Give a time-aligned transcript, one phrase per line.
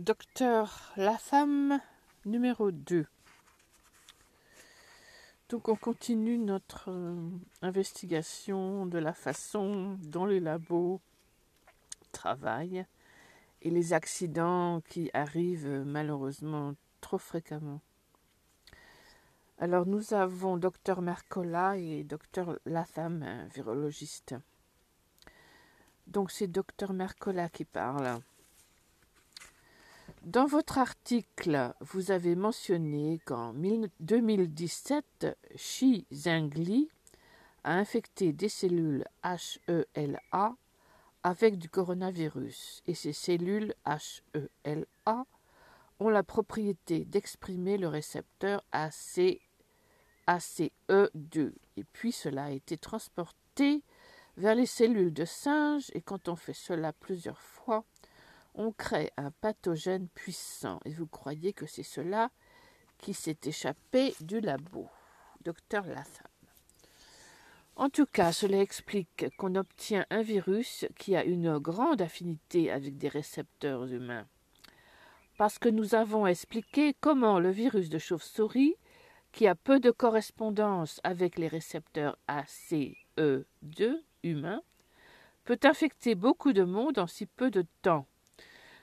[0.00, 1.78] Docteur Latham
[2.24, 3.06] numéro 2.
[5.50, 7.28] Donc on continue notre euh,
[7.60, 11.02] investigation de la façon dont les labos
[12.12, 12.86] travaillent
[13.60, 17.82] et les accidents qui arrivent malheureusement trop fréquemment.
[19.58, 24.34] Alors nous avons docteur Mercola et docteur Latham, virologiste.
[26.06, 28.22] Donc c'est docteur Mercola qui parle.
[30.30, 36.88] Dans votre article, vous avez mentionné qu'en 2017, Xi Zhengli
[37.64, 40.54] a infecté des cellules HELA
[41.24, 42.84] avec du coronavirus.
[42.86, 43.74] Et ces cellules
[44.64, 45.26] HELA
[45.98, 49.40] ont la propriété d'exprimer le récepteur AC,
[50.28, 53.82] ACE2 et puis cela a été transporté
[54.36, 55.90] vers les cellules de singe.
[55.92, 57.84] Et quand on fait cela plusieurs fois,
[58.54, 62.30] on crée un pathogène puissant et vous croyez que c'est cela
[62.98, 64.88] qui s'est échappé du labo.
[65.42, 66.26] Docteur Latham.
[67.76, 72.98] En tout cas, cela explique qu'on obtient un virus qui a une grande affinité avec
[72.98, 74.26] des récepteurs humains.
[75.38, 78.74] Parce que nous avons expliqué comment le virus de chauve-souris,
[79.32, 84.62] qui a peu de correspondance avec les récepteurs ACE2 humains,
[85.44, 88.06] peut infecter beaucoup de monde en si peu de temps.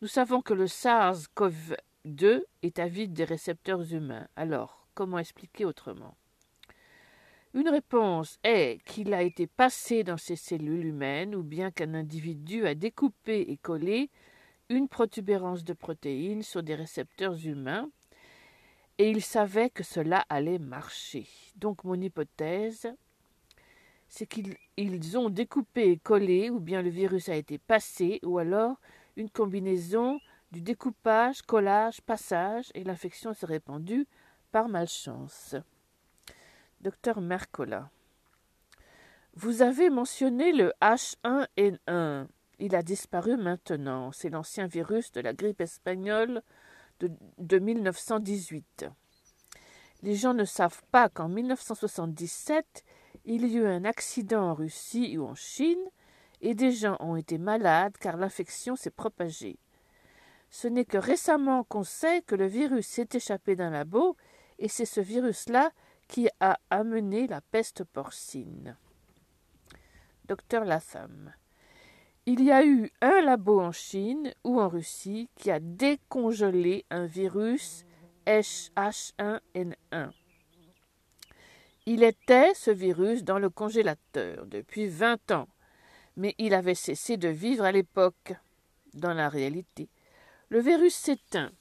[0.00, 4.28] Nous savons que le SARS-CoV-2 est avide des récepteurs humains.
[4.36, 6.16] Alors, comment expliquer autrement?
[7.52, 12.64] Une réponse est qu'il a été passé dans ces cellules humaines ou bien qu'un individu
[12.64, 14.10] a découpé et collé
[14.68, 17.90] une protubérance de protéines sur des récepteurs humains
[18.98, 21.26] et il savait que cela allait marcher.
[21.56, 22.94] Donc mon hypothèse,
[24.08, 28.80] c'est qu'ils ont découpé et collé, ou bien le virus a été passé, ou alors
[29.18, 30.20] une combinaison
[30.52, 34.06] du découpage, collage, passage, et l'infection s'est répandue
[34.52, 35.56] par malchance.
[36.80, 37.90] Docteur Mercola.
[39.34, 42.26] Vous avez mentionné le H1N1.
[42.60, 44.12] Il a disparu maintenant.
[44.12, 46.42] C'est l'ancien virus de la grippe espagnole
[47.00, 48.86] de, de 1918.
[50.02, 52.84] Les gens ne savent pas qu'en 1977,
[53.24, 55.84] il y a eu un accident en Russie ou en Chine
[56.40, 59.58] et des gens ont été malades car l'infection s'est propagée.
[60.50, 64.16] Ce n'est que récemment qu'on sait que le virus s'est échappé d'un labo
[64.58, 65.72] et c'est ce virus-là
[66.08, 68.76] qui a amené la peste porcine.
[70.26, 71.32] Docteur Latham.
[72.26, 77.06] Il y a eu un labo en Chine ou en Russie qui a décongelé un
[77.06, 77.84] virus
[78.26, 80.10] H1N1.
[81.86, 85.48] Il était, ce virus, dans le congélateur depuis vingt ans
[86.18, 88.34] mais il avait cessé de vivre à l'époque.
[88.94, 89.88] Dans la réalité,
[90.48, 91.52] le virus s'éteint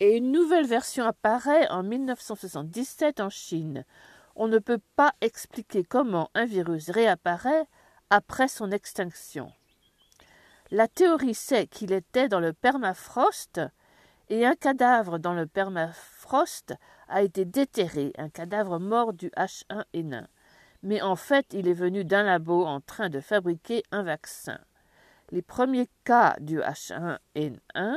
[0.00, 3.84] et une nouvelle version apparaît en 1977 en Chine.
[4.36, 7.66] On ne peut pas expliquer comment un virus réapparaît
[8.10, 9.50] après son extinction.
[10.70, 13.60] La théorie sait qu'il était dans le permafrost
[14.28, 16.74] et un cadavre dans le permafrost
[17.08, 20.26] a été déterré, un cadavre mort du H1N1
[20.82, 24.58] mais en fait il est venu d'un labo en train de fabriquer un vaccin.
[25.30, 27.96] Les premiers cas du H1N1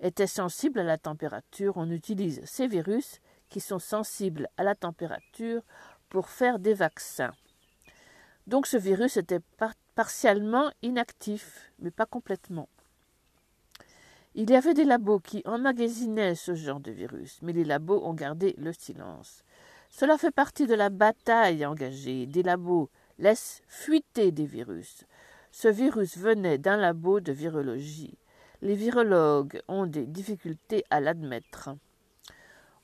[0.00, 1.76] étaient sensibles à la température.
[1.76, 5.62] On utilise ces virus qui sont sensibles à la température
[6.08, 7.32] pour faire des vaccins.
[8.46, 9.40] Donc ce virus était
[9.94, 12.68] partiellement inactif, mais pas complètement.
[14.34, 18.14] Il y avait des labos qui emmagasinaient ce genre de virus, mais les labos ont
[18.14, 19.44] gardé le silence.
[19.96, 22.26] Cela fait partie de la bataille engagée.
[22.26, 25.04] Des labos laissent fuiter des virus.
[25.52, 28.18] Ce virus venait d'un labo de virologie.
[28.60, 31.70] Les virologues ont des difficultés à l'admettre.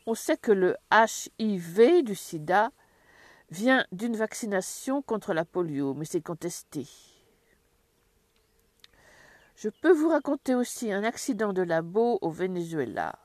[0.07, 2.71] On sait que le HIV du sida
[3.51, 6.87] vient d'une vaccination contre la polio, mais c'est contesté.
[9.57, 13.19] Je peux vous raconter aussi un accident de labo au Venezuela.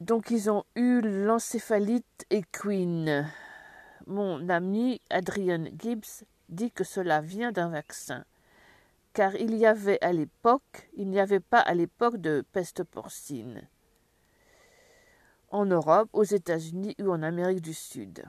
[0.00, 3.30] Donc ils ont eu l'encéphalite équine.
[4.06, 8.24] Mon ami Adrian Gibbs dit que cela vient d'un vaccin,
[9.14, 13.68] car il y avait à l'époque, il n'y avait pas à l'époque de peste porcine
[15.50, 18.24] en Europe, aux États-Unis ou en Amérique du Sud.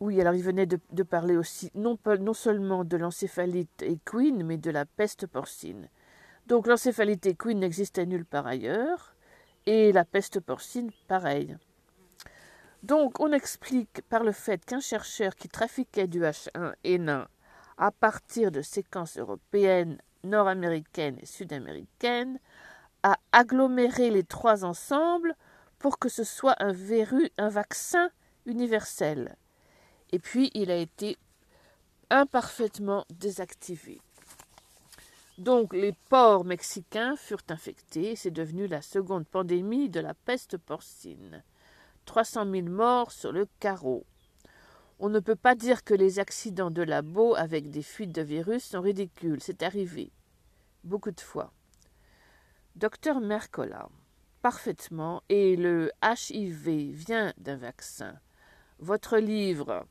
[0.00, 4.70] Oui, alors il venait de, parler aussi non, non seulement de l'encéphalite équine, mais de
[4.70, 5.88] la peste porcine.
[6.48, 9.14] Donc l'encéphalite équine n'existait nulle part ailleurs,
[9.66, 11.54] et la peste porcine, pareil.
[12.82, 17.26] Donc on explique par le fait qu'un chercheur qui trafiquait du H1N1
[17.76, 22.40] à partir de séquences européennes, nord-américaines et sud-américaines,
[23.02, 25.36] a aggloméré les trois ensemble
[25.78, 28.08] pour que ce soit un verru, un vaccin
[28.46, 29.36] universel.
[30.12, 31.18] Et puis il a été
[32.08, 34.00] imparfaitement désactivé.
[35.38, 41.44] Donc les porcs mexicains furent infectés, c'est devenu la seconde pandémie de la peste porcine.
[42.06, 44.04] 300 000 morts sur le carreau.
[44.98, 48.64] On ne peut pas dire que les accidents de labo avec des fuites de virus
[48.64, 50.10] sont ridicules, c'est arrivé.
[50.82, 51.52] Beaucoup de fois.
[52.74, 53.88] Docteur Mercola,
[54.42, 58.18] parfaitement, et le HIV vient d'un vaccin.
[58.80, 59.86] Votre livre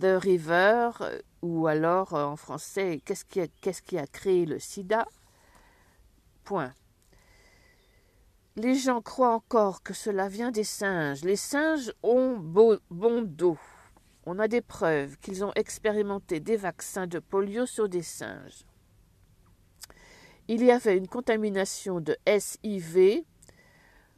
[0.00, 0.90] The River,
[1.42, 5.06] ou alors en français, qu'est-ce qui, a, qu'est-ce qui a créé le sida?
[6.44, 6.72] Point.
[8.56, 11.22] Les gens croient encore que cela vient des singes.
[11.22, 13.58] Les singes ont bon dos.
[14.26, 18.64] On a des preuves qu'ils ont expérimenté des vaccins de polio sur des singes
[20.48, 23.22] il y avait une contamination de SIV,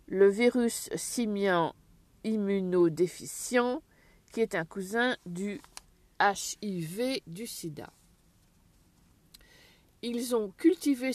[0.06, 1.74] le virus simian
[2.22, 3.82] immunodéficient,
[4.32, 5.60] qui est un cousin du
[6.20, 7.92] HIV du sida.
[10.02, 11.12] Ils ont cultivé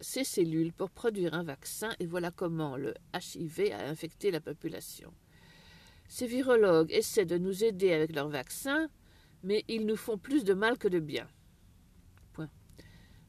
[0.00, 5.12] ces cellules pour produire un vaccin et voilà comment le HIV a infecté la population.
[6.08, 8.88] Ces virologues essaient de nous aider avec leur vaccin,
[9.42, 11.28] mais ils nous font plus de mal que de bien.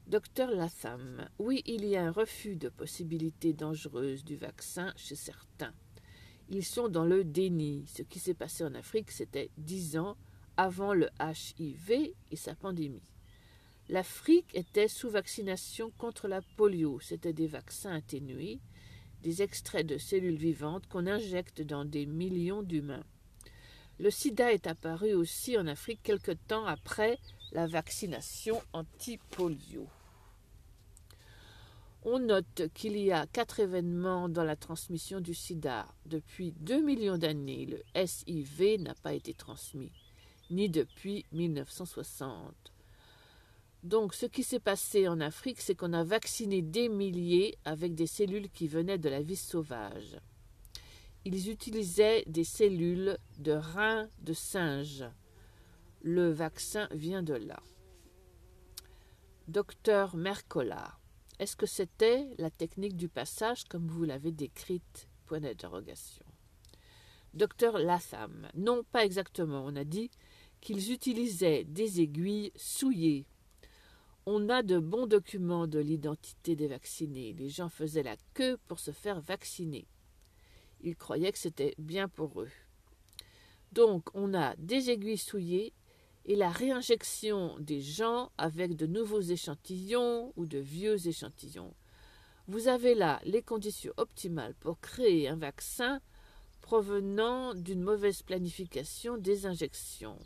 [0.07, 5.73] Docteur Latham, oui, il y a un refus de possibilités dangereuses du vaccin chez certains.
[6.49, 7.85] Ils sont dans le déni.
[7.87, 10.15] Ce qui s'est passé en Afrique, c'était dix ans
[10.57, 13.01] avant le HIV et sa pandémie.
[13.89, 16.99] L'Afrique était sous vaccination contre la polio.
[16.99, 18.59] C'était des vaccins atténués,
[19.21, 23.03] des extraits de cellules vivantes qu'on injecte dans des millions d'humains.
[23.99, 27.17] Le sida est apparu aussi en Afrique quelque temps après
[27.51, 29.87] la vaccination anti-polio.
[32.07, 35.87] On note qu'il y a quatre événements dans la transmission du sida.
[36.05, 39.91] Depuis deux millions d'années, le SIV n'a pas été transmis,
[40.51, 42.53] ni depuis 1960.
[43.81, 48.05] Donc ce qui s'est passé en Afrique, c'est qu'on a vacciné des milliers avec des
[48.05, 50.19] cellules qui venaient de la vie sauvage.
[51.25, 55.05] Ils utilisaient des cellules de reins de singe.
[56.03, 57.63] Le vaccin vient de là.
[59.47, 60.99] Docteur Mercola.
[61.37, 65.09] Est-ce que c'était la technique du passage comme vous l'avez décrite?
[65.25, 66.25] Point d'interrogation.
[67.33, 68.47] Docteur Latham.
[68.55, 69.65] Non, pas exactement.
[69.65, 70.09] On a dit
[70.61, 73.25] qu'ils utilisaient des aiguilles souillées.
[74.25, 77.33] On a de bons documents de l'identité des vaccinés.
[77.33, 79.85] Les gens faisaient la queue pour se faire vacciner.
[80.81, 82.51] Ils croyaient que c'était bien pour eux.
[83.73, 85.73] Donc, on a des aiguilles souillées
[86.25, 91.73] et la réinjection des gens avec de nouveaux échantillons ou de vieux échantillons.
[92.47, 96.01] Vous avez là les conditions optimales pour créer un vaccin
[96.61, 100.19] provenant d'une mauvaise planification des injections.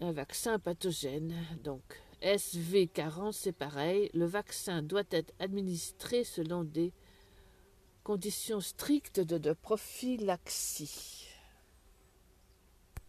[0.00, 1.82] Un vaccin pathogène, donc
[2.20, 4.10] SV40, c'est pareil.
[4.12, 6.92] Le vaccin doit être administré selon des
[8.04, 11.23] conditions strictes de, de prophylaxie.